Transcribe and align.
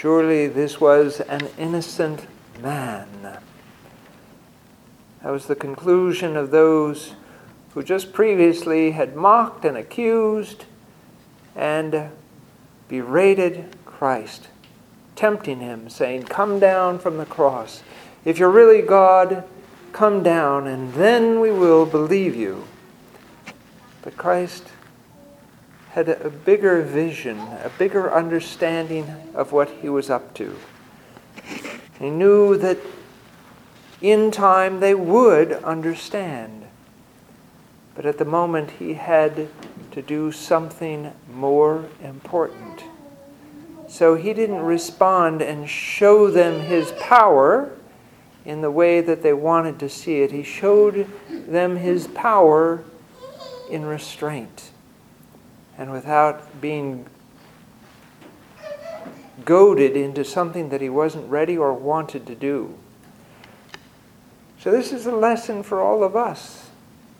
Surely 0.00 0.46
this 0.46 0.80
was 0.80 1.20
an 1.20 1.46
innocent 1.58 2.26
man. 2.62 3.06
That 3.22 3.42
was 5.30 5.44
the 5.44 5.54
conclusion 5.54 6.38
of 6.38 6.50
those 6.50 7.12
who 7.74 7.82
just 7.82 8.14
previously 8.14 8.92
had 8.92 9.14
mocked 9.14 9.66
and 9.66 9.76
accused 9.76 10.64
and 11.54 12.08
berated 12.88 13.76
Christ, 13.84 14.48
tempting 15.16 15.60
him, 15.60 15.90
saying, 15.90 16.22
Come 16.22 16.58
down 16.58 16.98
from 16.98 17.18
the 17.18 17.26
cross. 17.26 17.82
If 18.24 18.38
you're 18.38 18.48
really 18.48 18.80
God, 18.80 19.44
come 19.92 20.22
down, 20.22 20.66
and 20.66 20.94
then 20.94 21.40
we 21.40 21.50
will 21.50 21.84
believe 21.84 22.34
you. 22.34 22.64
But 24.00 24.16
Christ 24.16 24.64
had 25.92 26.08
a 26.08 26.30
bigger 26.30 26.82
vision, 26.82 27.38
a 27.38 27.70
bigger 27.76 28.12
understanding 28.12 29.12
of 29.34 29.50
what 29.50 29.68
he 29.82 29.88
was 29.88 30.08
up 30.08 30.34
to. 30.34 30.56
He 31.98 32.10
knew 32.10 32.56
that 32.58 32.78
in 34.00 34.30
time 34.30 34.78
they 34.78 34.94
would 34.94 35.52
understand. 35.52 36.66
But 37.96 38.06
at 38.06 38.18
the 38.18 38.24
moment, 38.24 38.70
he 38.78 38.94
had 38.94 39.48
to 39.90 40.00
do 40.00 40.30
something 40.30 41.12
more 41.32 41.86
important. 42.02 42.84
So 43.88 44.14
he 44.14 44.32
didn't 44.32 44.60
respond 44.60 45.42
and 45.42 45.68
show 45.68 46.30
them 46.30 46.60
his 46.60 46.92
power 47.00 47.76
in 48.44 48.62
the 48.62 48.70
way 48.70 49.00
that 49.00 49.24
they 49.24 49.32
wanted 49.32 49.80
to 49.80 49.88
see 49.88 50.20
it. 50.20 50.30
He 50.30 50.44
showed 50.44 51.08
them 51.28 51.76
his 51.76 52.06
power 52.06 52.84
in 53.68 53.84
restraint 53.84 54.70
and 55.80 55.90
without 55.90 56.60
being 56.60 57.06
goaded 59.46 59.96
into 59.96 60.22
something 60.22 60.68
that 60.68 60.82
he 60.82 60.90
wasn't 60.90 61.28
ready 61.30 61.56
or 61.56 61.72
wanted 61.72 62.26
to 62.26 62.34
do. 62.34 62.76
So, 64.60 64.70
this 64.70 64.92
is 64.92 65.06
a 65.06 65.16
lesson 65.16 65.62
for 65.62 65.80
all 65.80 66.04
of 66.04 66.14
us. 66.14 66.68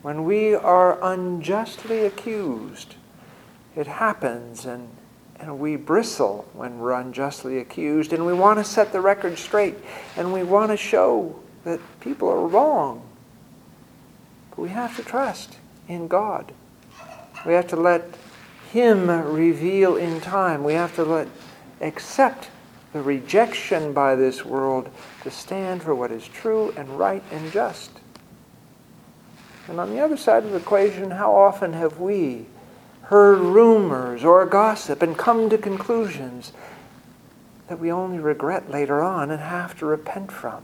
When 0.03 0.25
we 0.25 0.53
are 0.53 1.03
unjustly 1.03 2.05
accused, 2.05 2.93
it 3.75 3.87
happens, 3.87 4.63
and, 4.63 4.89
and 5.39 5.57
we 5.57 5.75
bristle 5.75 6.47
when 6.53 6.77
we're 6.77 6.93
unjustly 6.93 7.57
accused, 7.57 8.13
and 8.13 8.27
we 8.27 8.33
want 8.33 8.59
to 8.59 8.63
set 8.63 8.91
the 8.91 9.01
record 9.01 9.39
straight, 9.39 9.75
and 10.15 10.31
we 10.31 10.43
want 10.43 10.69
to 10.69 10.77
show 10.77 11.39
that 11.63 11.79
people 11.99 12.29
are 12.29 12.45
wrong. 12.45 13.01
But 14.51 14.59
we 14.59 14.69
have 14.69 14.95
to 14.97 15.03
trust 15.03 15.57
in 15.87 16.07
God. 16.07 16.51
We 17.43 17.53
have 17.53 17.67
to 17.69 17.75
let 17.75 18.03
Him 18.71 19.09
reveal 19.09 19.97
in 19.97 20.21
time. 20.21 20.63
We 20.63 20.75
have 20.75 20.95
to 20.95 21.03
let 21.03 21.27
accept 21.81 22.49
the 22.93 23.01
rejection 23.01 23.91
by 23.91 24.15
this 24.15 24.45
world 24.45 24.89
to 25.23 25.31
stand 25.31 25.83
for 25.83 25.93
what 25.93 26.09
is 26.09 26.25
true 26.25 26.73
and 26.77 26.97
right 26.97 27.21
and 27.31 27.51
just. 27.51 27.91
And 29.67 29.77
on 29.77 29.89
the 29.89 29.99
other 29.99 30.15
side 30.15 30.45
of 30.45 30.51
the 30.51 30.57
equation, 30.57 31.11
how 31.11 31.35
often 31.35 31.73
have 31.73 31.99
we 31.99 32.45
heard 33.03 33.39
rumors 33.39 34.23
or 34.23 34.45
gossip 34.45 35.01
and 35.01 35.17
come 35.17 35.49
to 35.49 35.57
conclusions 35.57 36.53
that 37.67 37.77
we 37.77 37.91
only 37.91 38.19
regret 38.19 38.71
later 38.71 39.01
on 39.01 39.31
and 39.31 39.41
have 39.41 39.77
to 39.79 39.85
repent 39.85 40.31
from 40.31 40.63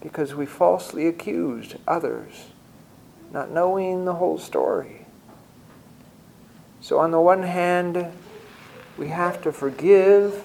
because 0.00 0.34
we 0.34 0.44
falsely 0.44 1.06
accused 1.06 1.76
others, 1.86 2.46
not 3.32 3.52
knowing 3.52 4.06
the 4.06 4.14
whole 4.14 4.38
story? 4.38 5.06
So, 6.88 6.98
on 7.00 7.10
the 7.10 7.20
one 7.20 7.42
hand, 7.42 8.06
we 8.96 9.08
have 9.08 9.42
to 9.42 9.52
forgive 9.52 10.42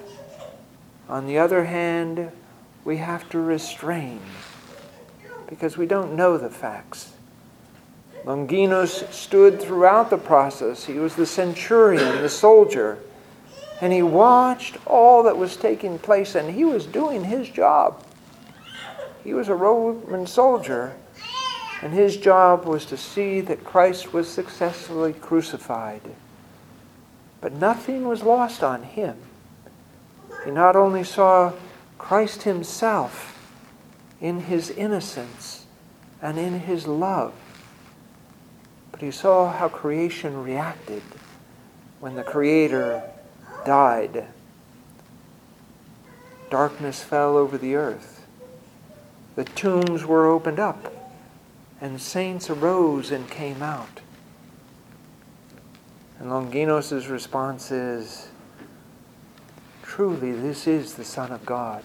on 1.08 1.26
the 1.26 1.38
other 1.38 1.64
hand, 1.64 2.30
we 2.84 2.98
have 2.98 3.26
to 3.30 3.38
restrain 3.38 4.20
because 5.48 5.78
we 5.78 5.86
don't 5.86 6.14
know 6.14 6.36
the 6.36 6.50
facts. 6.50 7.14
Longinus 8.26 9.04
stood 9.10 9.58
throughout 9.58 10.10
the 10.10 10.18
process. 10.18 10.84
He 10.84 10.98
was 10.98 11.14
the 11.14 11.24
centurion, 11.24 12.20
the 12.20 12.28
soldier, 12.28 12.98
and 13.80 13.90
he 13.90 14.02
watched 14.02 14.76
all 14.86 15.22
that 15.22 15.38
was 15.38 15.56
taking 15.56 15.98
place, 15.98 16.34
and 16.34 16.54
he 16.54 16.66
was 16.66 16.84
doing 16.84 17.24
his 17.24 17.48
job. 17.48 18.04
He 19.22 19.32
was 19.32 19.48
a 19.48 19.54
Roman 19.54 20.26
soldier, 20.26 20.92
and 21.80 21.94
his 21.94 22.18
job 22.18 22.66
was 22.66 22.84
to 22.84 22.98
see 22.98 23.40
that 23.40 23.64
Christ 23.64 24.12
was 24.12 24.28
successfully 24.28 25.14
crucified. 25.14 26.02
But 27.44 27.52
nothing 27.52 28.08
was 28.08 28.22
lost 28.22 28.62
on 28.64 28.84
him. 28.84 29.18
He 30.46 30.50
not 30.50 30.76
only 30.76 31.04
saw 31.04 31.52
Christ 31.98 32.44
himself 32.44 33.38
in 34.18 34.40
his 34.40 34.70
innocence 34.70 35.66
and 36.22 36.38
in 36.38 36.60
his 36.60 36.86
love, 36.86 37.34
but 38.90 39.02
he 39.02 39.10
saw 39.10 39.52
how 39.52 39.68
creation 39.68 40.42
reacted 40.42 41.02
when 42.00 42.14
the 42.14 42.22
Creator 42.22 43.02
died. 43.66 44.24
Darkness 46.48 47.02
fell 47.02 47.36
over 47.36 47.58
the 47.58 47.74
earth. 47.74 48.24
The 49.36 49.44
tombs 49.44 50.06
were 50.06 50.24
opened 50.28 50.60
up, 50.60 51.12
and 51.78 52.00
saints 52.00 52.48
arose 52.48 53.10
and 53.10 53.28
came 53.28 53.62
out. 53.62 54.00
And 56.18 56.30
Longinos' 56.30 57.10
response 57.10 57.70
is, 57.70 58.28
truly 59.82 60.32
this 60.32 60.66
is 60.66 60.94
the 60.94 61.04
Son 61.04 61.32
of 61.32 61.44
God. 61.44 61.82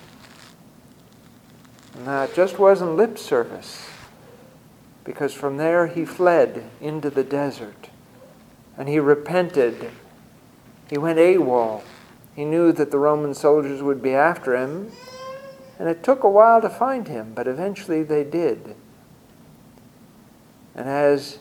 And 1.96 2.08
that 2.08 2.34
just 2.34 2.60
wasn't 2.60 2.96
lip 2.96 3.18
service, 3.18 3.90
because 5.04 5.34
from 5.34 5.58
there 5.58 5.88
he 5.88 6.06
fled 6.06 6.70
into 6.80 7.10
the 7.10 7.24
desert 7.24 7.90
and 8.78 8.88
he 8.88 8.98
repented. 8.98 9.92
He 10.90 10.98
went 10.98 11.20
AWOL. 11.20 11.84
He 12.34 12.46
knew 12.46 12.72
that 12.72 12.92
the 12.92 12.98
Roman 12.98 13.34
soldiers 13.34 13.84
would 13.84 14.02
be 14.02 14.14
after 14.14 14.56
him, 14.56 14.94
and 15.78 15.90
it 15.90 16.02
took 16.02 16.24
a 16.24 16.30
while 16.30 16.62
to 16.62 16.70
find 16.70 17.08
him, 17.08 17.34
but 17.36 17.48
eventually 17.48 18.04
they 18.04 18.24
did. 18.24 18.76
And 20.74 20.88
as 20.88 21.40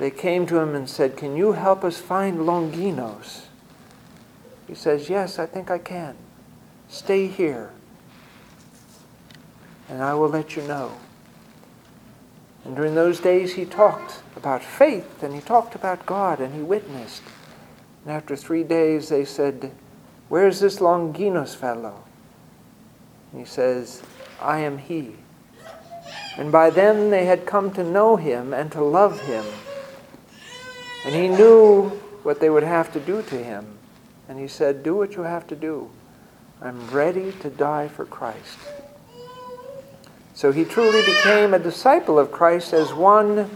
they 0.00 0.10
came 0.10 0.46
to 0.46 0.56
him 0.56 0.74
and 0.74 0.88
said, 0.88 1.18
Can 1.18 1.36
you 1.36 1.52
help 1.52 1.84
us 1.84 1.98
find 1.98 2.38
Longinos? 2.38 3.42
He 4.66 4.74
says, 4.74 5.10
Yes, 5.10 5.38
I 5.38 5.44
think 5.44 5.70
I 5.70 5.76
can. 5.76 6.16
Stay 6.88 7.26
here, 7.26 7.70
and 9.90 10.02
I 10.02 10.14
will 10.14 10.30
let 10.30 10.56
you 10.56 10.62
know. 10.62 10.92
And 12.64 12.74
during 12.74 12.94
those 12.94 13.20
days, 13.20 13.54
he 13.54 13.66
talked 13.66 14.22
about 14.36 14.64
faith, 14.64 15.22
and 15.22 15.34
he 15.34 15.40
talked 15.42 15.74
about 15.74 16.06
God, 16.06 16.40
and 16.40 16.54
he 16.54 16.62
witnessed. 16.62 17.22
And 18.04 18.14
after 18.14 18.36
three 18.36 18.64
days, 18.64 19.10
they 19.10 19.26
said, 19.26 19.70
Where's 20.30 20.60
this 20.60 20.78
Longinos 20.78 21.54
fellow? 21.54 22.04
And 23.32 23.40
he 23.42 23.46
says, 23.46 24.02
I 24.40 24.60
am 24.60 24.78
he. 24.78 25.16
And 26.38 26.50
by 26.50 26.70
then 26.70 27.10
they 27.10 27.26
had 27.26 27.44
come 27.44 27.70
to 27.72 27.84
know 27.84 28.16
him 28.16 28.54
and 28.54 28.72
to 28.72 28.82
love 28.82 29.20
him. 29.20 29.44
And 31.04 31.14
he 31.14 31.28
knew 31.28 31.88
what 32.22 32.40
they 32.40 32.50
would 32.50 32.62
have 32.62 32.92
to 32.92 33.00
do 33.00 33.22
to 33.22 33.42
him. 33.42 33.78
And 34.28 34.38
he 34.38 34.48
said, 34.48 34.82
Do 34.82 34.94
what 34.94 35.14
you 35.14 35.22
have 35.22 35.46
to 35.48 35.56
do. 35.56 35.90
I'm 36.60 36.88
ready 36.90 37.32
to 37.40 37.50
die 37.50 37.88
for 37.88 38.04
Christ. 38.04 38.58
So 40.34 40.52
he 40.52 40.64
truly 40.64 41.00
became 41.04 41.54
a 41.54 41.58
disciple 41.58 42.18
of 42.18 42.30
Christ 42.30 42.72
as 42.72 42.92
one 42.92 43.50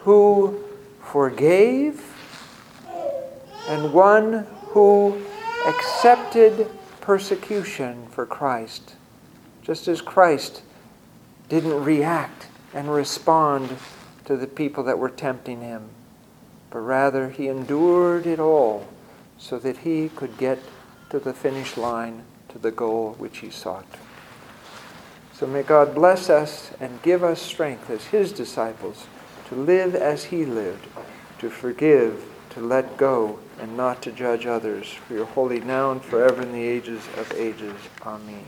who 0.00 0.62
forgave 1.02 2.02
and 3.68 3.92
one 3.92 4.46
who 4.68 5.22
accepted 5.66 6.68
persecution 7.00 8.06
for 8.10 8.26
Christ, 8.26 8.94
just 9.62 9.88
as 9.88 10.00
Christ 10.00 10.62
didn't 11.48 11.84
react 11.84 12.48
and 12.74 12.92
respond 12.92 13.76
to 14.24 14.36
the 14.36 14.46
people 14.46 14.84
that 14.84 14.98
were 14.98 15.08
tempting 15.08 15.60
him, 15.60 15.88
but 16.76 16.82
rather 16.82 17.30
he 17.30 17.48
endured 17.48 18.26
it 18.26 18.38
all 18.38 18.86
so 19.38 19.58
that 19.58 19.78
he 19.78 20.10
could 20.10 20.36
get 20.36 20.58
to 21.08 21.18
the 21.18 21.32
finish 21.32 21.78
line, 21.78 22.22
to 22.50 22.58
the 22.58 22.70
goal 22.70 23.14
which 23.16 23.38
he 23.38 23.48
sought. 23.48 23.86
So 25.32 25.46
may 25.46 25.62
God 25.62 25.94
bless 25.94 26.28
us 26.28 26.72
and 26.78 27.00
give 27.00 27.24
us 27.24 27.40
strength 27.40 27.88
as 27.88 28.04
his 28.04 28.30
disciples 28.30 29.06
to 29.48 29.54
live 29.54 29.94
as 29.94 30.24
he 30.24 30.44
lived, 30.44 30.86
to 31.38 31.48
forgive, 31.48 32.22
to 32.50 32.60
let 32.60 32.98
go, 32.98 33.38
and 33.58 33.74
not 33.74 34.02
to 34.02 34.12
judge 34.12 34.44
others. 34.44 34.86
For 34.86 35.14
your 35.14 35.24
holy 35.24 35.60
now 35.60 35.92
and 35.92 36.04
forever 36.04 36.42
in 36.42 36.52
the 36.52 36.62
ages 36.62 37.00
of 37.16 37.32
ages. 37.32 37.72
Amen. 38.02 38.44